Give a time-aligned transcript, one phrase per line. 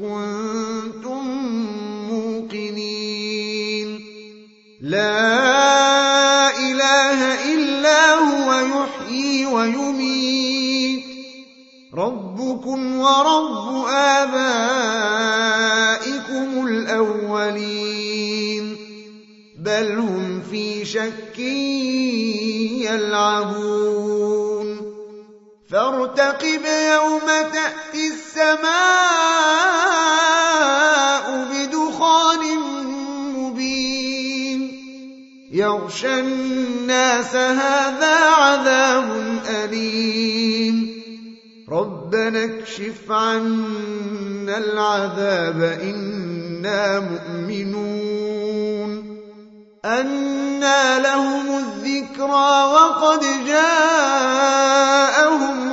[0.00, 1.22] كنتم
[2.10, 3.88] موقنين.
[4.80, 7.18] لا إله
[7.54, 11.04] إلا هو يحيي ويميت.
[11.94, 14.36] ربكم ورب آبائكم
[16.66, 18.76] الأولين.
[19.58, 21.38] بل هم في شك
[22.88, 24.68] يلعبون.
[25.70, 28.87] فارتقب يوم تأتي السماء
[37.18, 39.10] الناس هذا عذاب
[39.48, 41.02] أليم.
[41.68, 48.90] ربنا اكشف عنا العذاب إنا مؤمنون.
[49.84, 54.78] أنى لهم الذكرى وقد جاءهم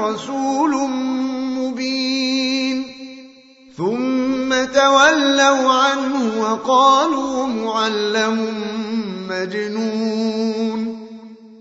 [0.00, 0.88] رسول
[1.58, 2.84] مبين.
[3.76, 8.54] ثم تولوا عنه وقالوا معلم
[9.30, 11.09] مجنون.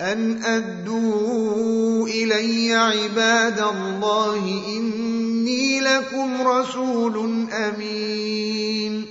[0.00, 9.04] أن أدوا إلي عباد الله إني لكم رسول أمين.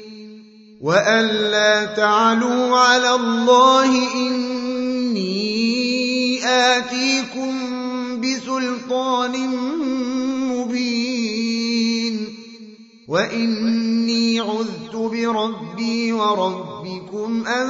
[0.81, 5.55] وأن لا تعلوا على الله إني
[6.45, 7.53] آتيكم
[8.21, 9.47] بسلطان
[10.49, 12.35] مبين.
[13.07, 17.69] وإني عذت بربي وربكم أن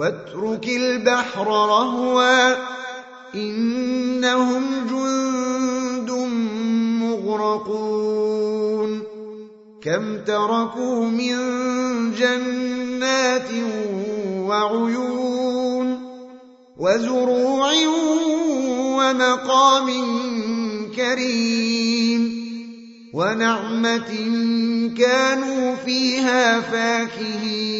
[0.00, 2.54] واترك البحر رهوا
[3.34, 6.10] إنهم جند
[7.02, 9.02] مغرقون
[9.82, 11.36] كم تركوا من
[12.14, 13.50] جنات
[14.48, 16.00] وعيون
[16.78, 17.72] وزروع
[18.96, 19.88] ومقام
[20.96, 22.40] كريم
[23.14, 24.12] ونعمة
[24.98, 27.79] كانوا فيها فاكهين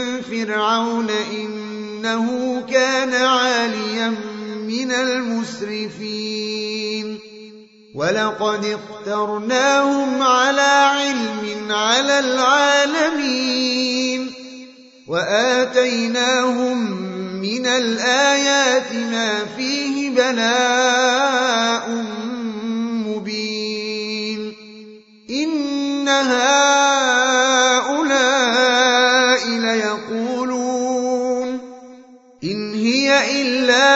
[0.31, 4.09] فرعون إنه كان عاليا
[4.67, 6.31] من المسرفين.
[7.95, 13.81] ولقد اخترناهم على علم على العالمين.
[15.07, 16.91] وآتيناهم
[17.41, 20.60] من الآيات ما فيه بلاء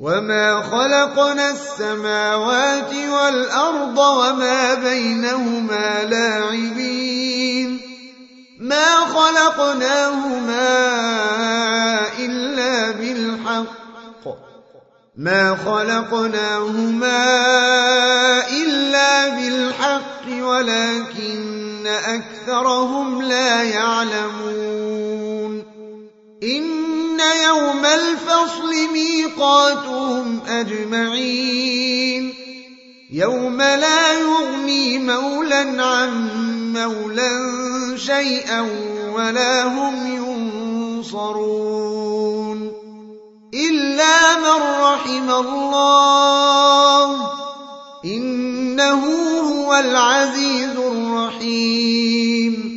[0.00, 7.80] وما خلقنا السماوات والأرض وما بينهما لاعبين
[8.60, 10.68] ما خلقناهما
[12.18, 13.76] إلا بالحق
[15.16, 17.24] ما خلقناهما
[18.48, 25.35] إلا بالحق ولكن أكثرهم لا يعلمون
[26.42, 32.34] إن يوم الفصل ميقاتهم أجمعين
[33.12, 36.28] يوم لا يغني مولا عن
[36.72, 37.30] مولا
[37.96, 38.60] شيئا
[39.14, 40.06] ولا هم
[41.02, 42.72] ينصرون
[43.54, 47.30] إلا من رحم الله
[48.04, 49.04] إنه
[49.40, 52.76] هو العزيز الرحيم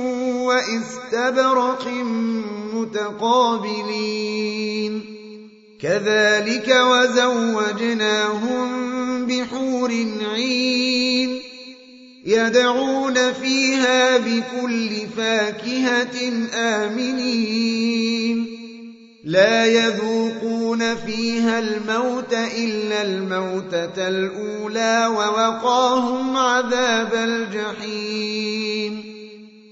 [0.45, 1.87] وإستبرق
[2.73, 4.41] متقابلين.
[5.81, 8.67] كذلك وزوجناهم
[9.25, 9.91] بحور
[10.33, 11.41] عين
[12.25, 18.47] يدعون فيها بكل فاكهة آمنين.
[19.23, 29.10] لا يذوقون فيها الموت إلا الموتة الأولى ووقاهم عذاب الجحيم.